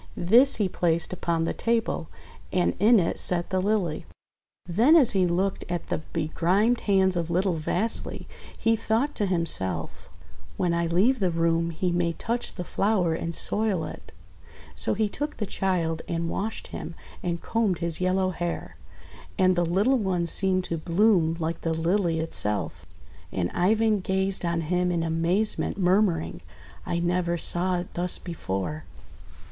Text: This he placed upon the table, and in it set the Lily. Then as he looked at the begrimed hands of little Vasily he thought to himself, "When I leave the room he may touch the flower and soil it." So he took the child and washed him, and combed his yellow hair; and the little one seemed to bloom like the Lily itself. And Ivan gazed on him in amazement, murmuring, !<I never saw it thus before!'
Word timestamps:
This 0.17 0.55
he 0.55 0.67
placed 0.67 1.13
upon 1.13 1.43
the 1.45 1.53
table, 1.53 2.07
and 2.51 2.73
in 2.79 2.99
it 2.99 3.19
set 3.19 3.51
the 3.51 3.61
Lily. 3.61 4.07
Then 4.65 4.95
as 4.95 5.11
he 5.11 5.27
looked 5.27 5.63
at 5.69 5.89
the 5.89 5.99
begrimed 6.11 6.79
hands 6.79 7.15
of 7.15 7.29
little 7.29 7.53
Vasily 7.53 8.27
he 8.57 8.75
thought 8.75 9.13
to 9.13 9.27
himself, 9.27 10.09
"When 10.57 10.73
I 10.73 10.87
leave 10.87 11.19
the 11.19 11.29
room 11.29 11.69
he 11.69 11.91
may 11.91 12.13
touch 12.13 12.55
the 12.55 12.63
flower 12.63 13.13
and 13.13 13.35
soil 13.35 13.83
it." 13.85 14.11
So 14.73 14.95
he 14.95 15.07
took 15.07 15.37
the 15.37 15.45
child 15.45 16.01
and 16.07 16.27
washed 16.31 16.69
him, 16.73 16.95
and 17.21 17.39
combed 17.39 17.77
his 17.77 18.01
yellow 18.01 18.31
hair; 18.31 18.77
and 19.37 19.55
the 19.55 19.63
little 19.65 19.99
one 19.99 20.25
seemed 20.25 20.63
to 20.63 20.77
bloom 20.79 21.37
like 21.37 21.61
the 21.61 21.75
Lily 21.75 22.19
itself. 22.19 22.87
And 23.31 23.51
Ivan 23.51 23.99
gazed 23.99 24.45
on 24.45 24.61
him 24.61 24.91
in 24.91 25.03
amazement, 25.03 25.77
murmuring, 25.77 26.41
!<I 26.87 26.97
never 26.97 27.37
saw 27.37 27.77
it 27.77 27.93
thus 27.93 28.17
before!' 28.17 28.85